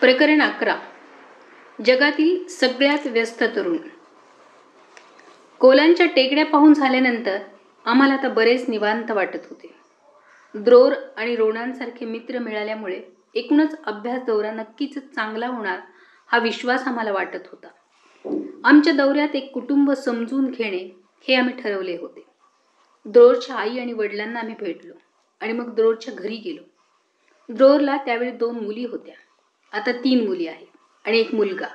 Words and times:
प्रकरण 0.00 0.42
अकरा. 0.42 0.76
जगातील 1.86 2.48
सगळ्यात 2.48 3.06
व्यस्त 3.06 3.42
तरुण. 3.56 3.76
कोलांच्या 5.58 6.06
टेकड्या 6.06 6.46
पाहून 6.46 6.74
झाल्यानंतर 6.74 7.38
आम्हाला 7.84 8.14
आता 8.14 8.28
बरेच 8.28 8.68
निवांत 8.68 9.10
वाटत 9.10 9.38
होते. 9.50 9.74
द्रोर 10.54 10.92
आणि 11.16 11.36
रोणांसारखे 11.36 12.04
मित्र 12.04 12.38
मिळाल्यामुळे 12.38 13.02
एकूणच 13.34 13.84
अभ्यास 13.84 14.22
दौरा 14.22 14.52
नक्कीच 14.52 14.98
चांगला 14.98 15.46
होणार 15.46 15.80
हा 16.26 16.38
विश्वास 16.38 16.86
आम्हाला 16.86 17.12
वाटत 17.12 17.48
होता. 17.50 17.68
आमच्या 18.64 18.92
दौऱ्यात 18.92 19.36
एक 19.36 19.52
कुटुंब 19.52 19.90
समजून 19.90 20.50
घेणे 20.50 21.00
हे 21.28 21.34
आम्ही 21.34 21.62
ठरवले 21.62 21.96
होते. 21.96 22.24
द्रोरच्या 23.06 23.56
आई 23.56 23.78
आणि 23.78 23.92
वडिलांना 23.92 24.40
आम्ही 24.40 24.54
भेटलो 24.60 24.94
आणि 25.40 25.52
मग 25.52 25.74
द्रोरच्या 25.74 26.14
घरी 26.14 26.36
गेलो. 26.36 26.62
द्रोरला 27.54 27.96
त्यावेळी 27.96 28.30
दोन 28.30 28.64
मुली 28.64 28.84
होत्या. 28.84 29.14
आता 29.72 29.92
तीन 29.92 30.28
मुली 30.28 30.46
आहेत 30.46 30.66
आणि 31.06 31.18
एक 31.18 31.34
मुलगा. 31.34 31.66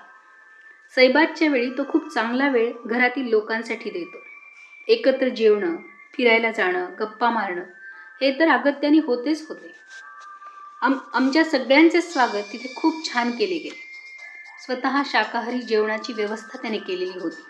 सैबातच्या 0.96 1.50
वेळी 1.50 1.70
तो 1.70 1.82
खूप 1.90 2.14
चांगला 2.14 2.50
वेळ 2.50 2.74
घरातील 2.86 3.30
लोकांसाठी 3.30 3.90
देतो. 3.90 4.18
एकत्र 4.88 5.28
जेवणं 5.28 5.76
फिरायला 6.14 6.52
जाणं 6.52 6.86
गप्पा 7.00 7.30
मारणं 7.30 7.62
हे 8.22 8.40
तर 8.40 8.48
अगत्याने 8.50 8.98
होतेच 8.98 9.46
होते. 9.50 9.76
आम 10.82 10.94
आमच्या 11.14 11.44
सगळ्यांचे 11.44 12.02
स्वागत 12.02 12.44
तिथे 12.54 12.74
खूप 12.76 13.14
छान 13.14 13.32
केले 13.32 13.58
गेले. 13.58 13.86
स्वतः 14.66 15.02
शाकाहारी 15.06 15.62
जेवणाची 15.62 16.14
व्यवस्था 16.14 16.58
त्याने 16.62 16.78
केलेली 16.78 17.20
होती. 17.20 17.42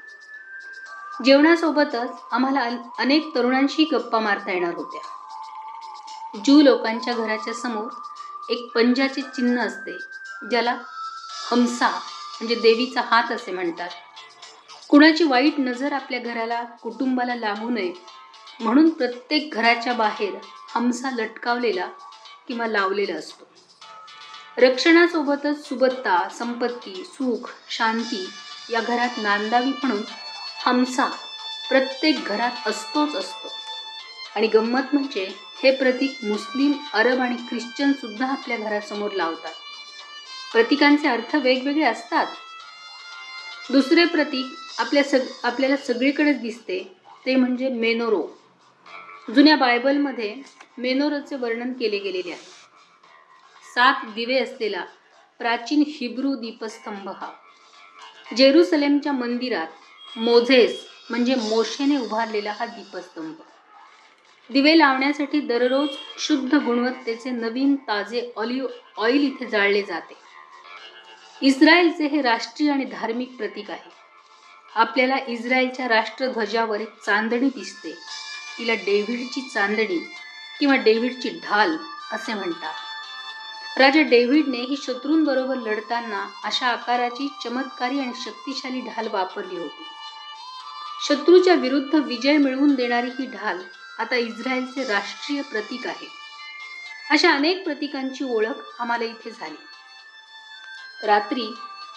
जेवणासोबतच 1.26 2.09
आम्हाला 2.32 2.59
अन- 2.59 2.82
अनेक 2.99 3.35
तरुणांशी 3.35 3.84
गप्पा 3.84 4.20
मारता 4.20 4.52
येणार 4.52 4.73
होत्या. 4.73 5.02
जू 6.46 6.62
लोकांच्या 6.62 7.13
घराच्या 7.13 7.54
समोर 7.54 7.90
एक 8.49 8.71
पंजाचे 8.76 9.21
चिन्ह 9.21 9.62
असते. 9.62 10.15
ज्याला 10.49 10.77
हमसा 11.52 11.90
म्हणजे 11.90 12.55
देवीचा 12.55 13.02
हात 13.02 13.31
असे 13.31 13.51
म्हणतात. 13.51 13.90
कुणाची 14.90 15.24
वाईट 15.24 15.54
नजर 15.60 15.93
आपल्या 15.93 16.20
घराला 16.20 16.63
कुटुंबाला 16.63 17.35
लागू 17.35 17.70
नये. 17.70 17.93
म्हणून 18.60 18.90
प्रत्येक 18.90 19.54
घराच्या 19.54 19.93
बाहेर 19.93 20.34
हमसा 20.76 21.10
लटकावलेला 21.12 21.88
किंवा 22.48 22.68
लावलेला 22.68 23.16
असतो. 23.16 23.48
रक्षणासोबतच 24.57 25.68
सुबत्ता 25.68 26.29
संपत्ती 26.29 27.04
सुख 27.05 27.49
शांती 27.70 28.29
या 28.70 28.82
घरात 28.82 29.10
नांदावी 29.18 29.70
म्हणून 29.70 30.01
हमसा 30.66 31.05
प्रत्येक 31.70 32.26
घरात 32.26 32.68
असतोच 32.68 33.16
असतो. 33.16 33.48
आणि 34.35 34.48
गंमत 34.48 34.84
म्हणजे 34.93 35.35
हे 35.63 35.71
प्रतीक 35.71 36.26
मुस्लिम 36.26 36.73
अरब 36.93 37.20
आणि 37.20 37.35
ख्रिश्चन 37.49 37.91
सुद्धा 37.91 38.27
आपल्या 38.27 38.57
घरासमोर 38.57 39.12
लावतात. 39.12 39.51
प्रतीकांचे 40.55 41.07
अर्थ 41.07 41.35
वेगवेगळे 41.35 41.84
असतात. 41.84 42.27
दुसरे 43.71 44.05
प्रतीक 44.05 44.79
आपल्या 44.79 45.03
सग 45.03 45.20
आपल्याला 45.43 45.77
सगळीकडेच 45.77 46.39
दिसते 46.41 46.77
ते 47.25 47.35
म्हणजे 47.35 47.70
मेनोरो. 47.70 48.21
जुन्या 49.35 49.55
बायबलमध्ये 49.55 50.35
मेनोरोचे 50.77 51.35
वर्णन 51.35 51.73
केले 51.73 51.99
गेलेले 51.99 52.31
आहे. 52.31 52.41
सात 53.76 54.05
दिवे 54.15 54.39
असलेला 54.39 54.85
प्राचीन 55.39 55.83
हिब्रू 55.87 56.35
दीपस्तंभ 56.35 57.09
हा 57.09 57.31
जेरुसलेमच्या 58.37 59.11
मंदिरात 59.11 60.17
मोझेस 60.17 60.85
म्हणजे 61.09 61.35
मोशेने 61.35 61.98
उभारलेला 61.98 62.51
हा 62.51 62.65
दीपस्तंभ. 62.65 63.33
दिवे 64.50 64.78
लावण्यासाठी 64.78 65.39
दररोज 65.39 65.89
शुद्ध 66.17 66.56
गुणवत्तेचे 66.56 67.31
नवीन 67.31 67.75
ताजे 67.75 68.31
ऑलिव्ह 68.35 69.01
ऑइल 69.01 69.23
इथे 69.23 69.45
जाळले 69.45 69.81
जाते. 69.83 70.25
इस्रायलचे 71.46 72.07
हे 72.07 72.22
राष्ट्रीय 72.22 72.72
आणि 72.72 72.85
धार्मिक 72.85 73.38
प्रतीक 73.38 73.72
आहे. 73.72 73.90
आपल्याला 74.75 75.16
इस्रायलच्या 75.28 75.88
राष्ट्रध्वजावर 75.88 76.79
एक 76.79 77.01
चांदणी 77.06 77.50
दिसते. 77.50 77.91
तिला 78.57 78.73
डेव्हिडची 78.73 79.41
चांदणी 79.41 79.97
किंवा 80.59 80.75
डेव्हिडची 80.75 81.29
ढाल 81.29 81.78
असे 82.11 82.33
म्हणतात. 82.33 82.73
राजा 83.78 84.01
डेव्हिडने 84.01 84.57
ही 84.57 84.75
शत्रूंबरोबर 84.83 85.56
लढताना 85.56 86.28
अशा 86.44 86.67
आकाराची 86.67 87.28
चमत्कारी 87.44 88.00
आणि 88.00 88.12
शक्तिशाली 88.25 88.81
ढाल 88.81 89.07
वापरली 89.12 89.57
होती. 89.57 89.83
शत्रूच्या 91.07 91.53
विरुद्ध 91.53 91.95
विजय 91.95 92.38
मिळवून 92.38 92.75
देणारी 92.75 93.09
ही 93.19 93.25
ढाल 93.25 93.59
आता 94.00 94.16
इस्रायलचे 94.16 94.83
राष्ट्रीय 94.83 95.41
प्रतीक 95.41 95.88
आहे. 95.88 96.07
अशा 97.09 97.31
अनेक 97.31 97.63
प्रतीकांची 97.63 98.23
ओळख 98.23 98.81
आम्हाला 98.81 99.06
इथे 99.06 99.31
झाली. 99.31 99.56
रात्री 101.05 101.47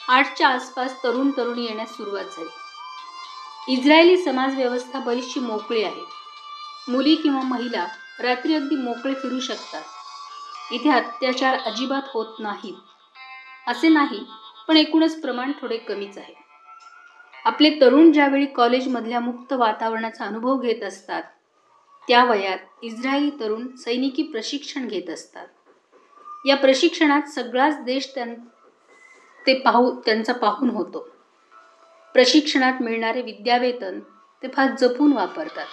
आठच्या 0.08 0.48
आसपास 0.48 1.04
तरुण 1.04 1.30
तरुणी 1.30 1.64
येण्यास 1.64 1.96
सुरुवात 1.96 2.24
झाली. 2.24 3.72
इस्रायली 3.72 4.16
समाजव्यवस्था 4.16 4.98
बरीचशी 4.98 5.40
मोकळी 5.40 5.82
आहे. 5.84 6.02
मुली 6.88 7.14
किंवा 7.14 7.42
महिला 7.42 7.86
रात्री 8.20 8.54
अगदी 8.54 8.76
मोकळे 8.76 9.14
फिरू 9.14 9.40
शकतात. 9.40 9.82
इथे 10.72 10.90
अत्याचार 10.90 11.58
अजिबात 11.58 12.02
होत 12.14 12.26
नाहीत. 12.38 12.74
असे 13.66 13.88
नाही 13.88 14.26
पण 14.68 14.76
एकूणच 14.76 15.20
प्रमाण 15.20 15.52
थोडे 15.60 15.76
कमीच 15.76 16.18
आहे. 16.18 16.34
आपले 17.44 17.80
तरुण 17.80 18.12
ज्यावेळी 18.12 18.46
कॉलेजमधल्या 18.46 19.20
मुक्त 19.20 19.52
वातावरणाचा 19.52 20.24
अनुभव 20.24 20.58
घेत 20.58 20.82
असतात 20.82 21.22
त्या 22.08 22.24
वयात 22.24 22.58
इस्रायली 22.82 23.30
तरुण 23.30 23.76
सैनिकी 23.76 24.22
प्रशिक्षण 24.22 24.88
घेत 24.88 25.10
असतात. 25.10 25.46
या 26.46 26.56
प्रशिक्षणात 26.56 27.22
सगळाच 27.22 27.82
देश 27.82 28.08
त्यां 28.14 28.34
ते 29.48 29.54
पाहू 29.54 30.00
त्यांचा 30.00 30.32
पाहून 30.32 30.70
होतो. 30.70 31.08
प्रशिक्षणात 32.14 32.72
मिळणारे 32.80 33.22
विद्यावेतन 33.22 34.00
ते 34.42 34.48
फार 34.48 34.68
जपून 34.80 35.12
वापरतात. 35.12 35.66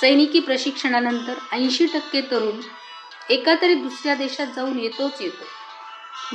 सैनिकी 0.00 0.40
प्रशिक्षणानंतर 0.40 1.34
ऐंशी 1.52 1.86
टक्के 1.86 2.20
तरुण 2.20 2.60
एका 3.30 3.54
तरी 3.62 3.74
दुसऱ्या 3.74 4.14
देशात 4.14 4.46
जाऊन 4.56 4.78
येतोच 4.78 5.20
येतो. 5.20 5.44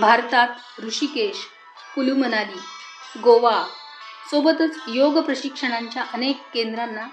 भारतात 0.02 0.48
ऋषिकेश 0.84 1.36
कुलू 1.96 2.16
मनाली 2.16 2.60
गोवा 3.20 3.66
सोबतच 4.32 4.78
योग 4.88 5.20
प्रशिक्षणांच्या 5.20 6.04
अनेक 6.14 6.38
केंद्रांना 6.54 7.08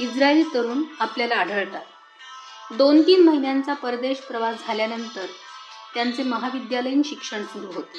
इस्रायली 0.00 0.42
तरुण 0.54 0.82
आपल्याला 1.00 1.34
आढळतात. 1.34 1.84
दोन 2.76 3.02
तीन 3.02 3.28
महिन्यांचा 3.28 3.74
परदेश 3.74 4.18
प्रवास 4.18 4.66
झाल्यानंतर 4.66 5.26
त्यांचे 5.94 6.22
महाविद्यालयीन 6.22 7.02
शिक्षण 7.02 7.44
सुरू 7.44 7.72
होते. 7.72 7.98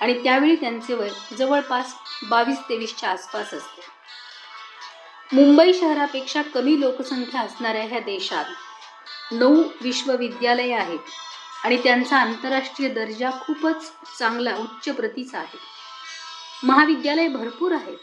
आणि 0.00 0.22
त्यावेळी 0.22 0.56
त्यांचे 0.56 0.94
वय 0.94 1.08
जवळपास 1.38 1.94
बावीस 2.28 2.58
तेवीसच्या 2.58 3.10
आसपास 3.10 3.54
असते. 3.54 3.82
मुंबई 5.32 5.72
शहरापेक्षा 5.72 6.42
कमी 6.42 6.80
लोकसंख्या 6.80 7.40
असणाऱ्या 7.40 7.82
ह्या 7.82 8.00
देशात 8.00 8.44
नऊ 9.32 9.62
विश्वविद्यालये 9.80 10.72
आहेत 10.72 10.98
आणि 11.64 11.76
त्यांचा 11.76 12.16
आंतरराष्ट्रीय 12.16 12.88
दर्जा 12.88 13.30
खूपच 13.30 13.92
चांगला 14.18 14.56
उच्च 14.56 14.96
प्रतीचा 14.96 15.38
आहे. 15.38 15.58
महाविद्यालय 16.62 17.28
भरपूर 17.28 17.72
आहेत. 17.72 17.98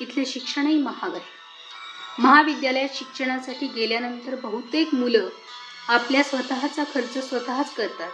इथले 0.00 0.24
शिक्षणही 0.24 0.82
महाग 0.82 1.14
आहे. 1.14 1.40
महाविद्यालयात 2.18 2.88
शिक्षणासाठी 2.94 3.66
गेल्यानंतर 3.66 4.34
बहुतेक 4.34 4.94
मुलं 4.94 5.28
आपल्या 5.88 6.22
स्वतःचा 6.22 6.84
खर्च 6.94 7.28
स्वतःच 7.28 7.74
करतात. 7.74 8.10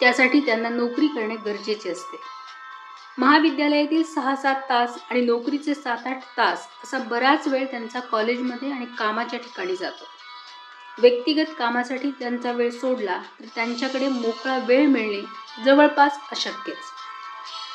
त्यासाठी 0.00 0.40
त्यांना 0.40 0.68
नोकरी 0.68 1.06
करणे 1.06 1.36
गरजेचे 1.36 1.90
असते. 1.90 2.16
महाविद्यालयातील 3.18 4.02
सहा 4.02 4.36
सात 4.36 4.54
तास 4.68 4.98
आणि 5.10 5.20
नोकरीचे 5.20 5.74
सात 5.74 6.06
आठ 6.06 6.22
तास 6.36 6.68
असा 6.84 6.98
बराच 6.98 7.48
वेळ 7.48 7.64
त्यांचा 7.64 8.00
कॉलेजमध्ये 8.00 8.72
आणि 8.72 8.86
कामाच्या 8.98 9.38
ठिकाणी 9.38 9.76
जातो. 9.76 10.04
व्यक्तिगत 10.98 11.46
कामासाठी 11.58 12.10
त्यांचा 12.10 12.52
वेळ 12.52 12.70
सोडला 12.70 13.18
तर 13.40 13.44
त्यांच्याकडे 13.54 14.08
मोकळा 14.08 14.58
वेळ 14.58 14.86
मिळणे 14.86 15.22
जवळपास 15.64 16.18
अशक्यच. 16.32 16.76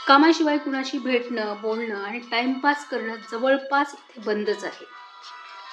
कामाशिवाय 0.07 0.57
कुणाशी 0.57 0.97
भेटणं 0.97 1.55
बोलणं 1.61 2.03
आणि 2.03 2.19
टाइमपास 2.19 2.85
करणं 2.85 3.15
जवळपास 3.31 3.93
इथे 3.93 4.21
बंदच 4.25 4.63
आहे. 4.63 4.85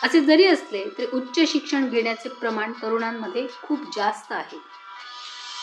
असे 0.02 0.20
जरी 0.20 0.46
असले 0.46 0.84
तरी 0.98 1.06
उच्च 1.12 1.52
शिक्षण 1.52 1.88
घेण्याचे 1.88 2.28
प्रमाण 2.28 2.72
तरुणांमध्ये 2.72 3.46
खूप 3.62 3.78
जास्त 3.96 4.32
आहे. 4.32 4.58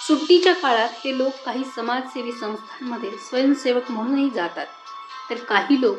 सुट्टीच्या 0.07 0.54
काळात 0.54 0.90
ते 0.90 1.18
लोक 1.18 1.34
काही 1.46 1.63
समाजसेवी 1.75 2.31
संस्थांमध्ये 2.31 3.12
स्वयंसेवक 3.12 3.92
म्हणूनही 3.92 4.30
जातात. 4.30 4.66
तर 5.30 5.36
काही 5.36 5.81
लोक 5.81 5.98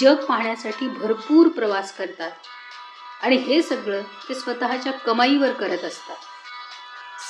जग 0.00 0.14
पाहण्यासाठी 0.14 0.88
भरपूर 0.88 1.48
प्रवास 1.48 1.96
करतात. 1.96 2.30
आणि 3.22 3.36
हे 3.36 3.62
सगळं 3.62 4.02
ते 4.28 4.34
स्वतःच्या 4.34 4.92
कमाईवर 4.92 5.52
करत 5.52 5.84
असतात. 5.84 6.16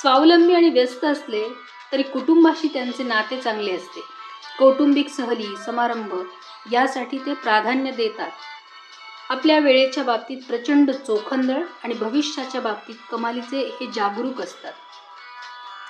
स्वावलंबी 0.01 0.53
आणि 0.53 0.69
व्यस्त 0.69 1.05
असले 1.05 1.49
तरी 1.91 2.03
कुटुंबाशी 2.03 2.67
त्यांचे 2.67 3.03
नाते 3.03 3.41
चांगले 3.41 3.75
असते. 3.75 4.01
कौटुंबिक 4.59 5.09
सहली 5.09 5.55
समारंभ 5.65 6.23
यासाठी 6.71 7.17
ते 7.17 7.33
प्राधान्य 7.33 7.91
देतात. 7.91 8.31
आपल्या 9.29 9.59
वेळेच्या 9.59 10.03
बाबतीत 10.03 10.37
प्रचंड 10.47 10.91
चोखंदळ 10.91 11.63
आणि 11.83 11.93
भविष्याच्या 11.93 12.61
बाबतीत 12.61 12.95
कमालीचे 13.11 13.77
हे 13.81 13.87
जागरूक 13.95 14.41
असतात. 14.41 14.73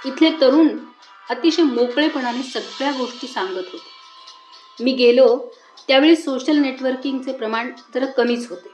इथले 0.06 0.32
तरुण 0.42 0.78
अतिशय 1.30 1.64
मोकळेपणाने 1.64 2.44
सगळ्या 2.44 2.92
गोष्टी 2.92 3.28
सांगत 3.28 3.68
होते. 3.72 3.90
मी 4.84 4.92
गेलो 4.92 5.50
त्यावेळी 5.88 6.16
सोशल 6.16 6.58
नेटवर्किंगचे 6.58 7.32
प्रमाण 7.32 7.72
जरा 7.94 8.06
कमीच 8.06 8.50
होते. 8.50 8.70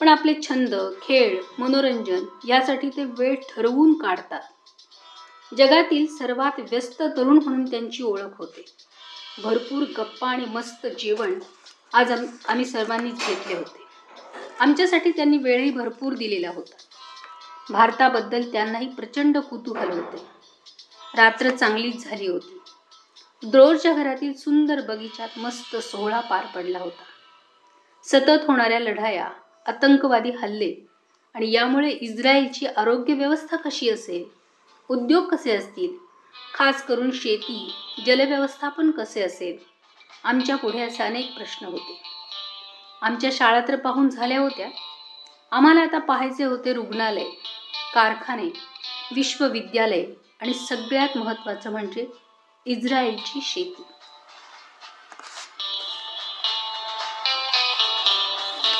पण 0.00 0.08
आपले 0.08 0.34
छंद 0.48 0.74
खेळ 1.02 1.40
मनोरंजन 1.58 2.24
यासाठी 2.48 2.88
ते 2.88 3.04
वेळ 3.04 3.34
ठरवून 3.34 3.98
काढतात. 3.98 4.40
जगातील 5.56 6.06
सर्वात 6.06 6.60
व्यस्त 6.60 7.02
तरुण 7.02 7.38
म्हणून 7.44 7.70
त्यांची 7.70 8.02
ओळख 8.02 8.38
होते. 8.38 8.64
भरपूर 9.42 9.82
गप्पा 9.98 10.28
आणि 10.28 10.44
मस्त 10.44 10.86
जेवण 10.86 11.38
आज 11.92 12.12
आम 12.12 12.26
आम्ही 12.48 12.64
सर्वांनीच 12.64 13.14
घेतले 13.14 13.54
होते. 13.54 13.86
आमच्यासाठी 14.60 15.10
त्यांनी 15.10 15.38
वेळही 15.38 15.70
भरपूर 15.70 16.12
दिलेला 16.12 16.50
होता. 16.50 16.76
भारताबद्दल 17.70 18.52
त्यांनाही 18.52 18.88
प्रचंड 18.88 19.38
कुतूहल 19.38 19.90
होते. 19.90 20.16
रात्र 21.16 21.50
चांगलीच 21.50 22.04
झाली 22.04 22.26
होती. 22.26 22.60
द्रोरच्या 23.42 23.92
घरातील 23.92 24.32
सुंदर 24.32 24.80
बगीचात 24.80 25.28
मस्त 25.36 25.76
सोहळा 25.76 26.20
पार 26.20 26.46
पडला 26.46 26.78
होता. 26.78 27.02
सतत 28.04 28.44
होणाऱ्या 28.48 28.80
लढाया 28.80 29.28
आतंकवादी 29.66 30.30
हल्ले 30.30 30.86
आणि 31.34 31.52
यामुळे 31.52 31.90
इस्रायलची 31.90 32.66
आरोग्य 32.66 33.14
व्यवस्था 33.14 33.56
कशी 33.56 33.90
असेल 33.90 34.24
उद्योग 34.88 35.28
कसे 35.28 35.56
असतील 35.56 35.96
खास 36.54 36.86
करून 36.86 37.10
शेती 37.10 37.74
जलव्यवस्थापन 38.06 38.90
कसे 38.90 39.22
असेल 39.22 39.56
आमच्या 40.24 40.56
पुढे 40.56 40.80
असे 40.80 41.02
अनेक 41.02 41.34
प्रश्न 41.36 41.66
होते. 41.66 42.02
आमच्या 43.02 43.30
शाळा 43.32 43.60
तर 43.60 43.76
पाहून 43.76 44.08
झाल्या 44.08 44.40
होत्या. 44.40 44.68
आम्हाला 45.52 45.80
आता 45.80 45.98
पाहायचे 45.98 46.44
होते 46.44 46.72
रुग्णालय. 46.72 47.24
कारखाने 47.94 48.48
विश्वविद्यालय 49.14 50.04
आणि 50.40 50.54
सगळ्यात 50.54 51.16
महत्त्वाचं 51.16 51.70
म्हणजे 51.70 52.06
इस्रायलची 52.66 53.40
शेती. 53.42 53.82